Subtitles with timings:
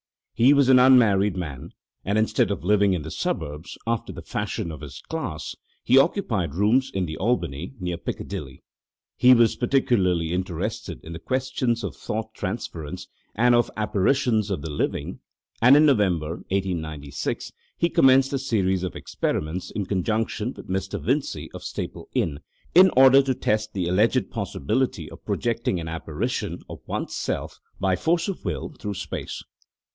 [0.33, 1.69] He was an unmarried man,
[2.03, 6.55] and instead of living in the suburbs, after the fashion of his class, he occupied
[6.55, 8.63] rooms in the Albany, near Piccadilly.
[9.15, 14.71] He was particularly interested in the questions of thought transference and of apparitions of the
[14.71, 15.19] living,
[15.61, 20.99] and in November, 1896, he commenced a series of experiments in conjunction with Mr.
[20.99, 22.39] Vincey, of Staple Inn,
[22.73, 27.95] in order to test the alleged possibility of projecting an apparition of one's self by
[27.95, 29.43] force of will through space.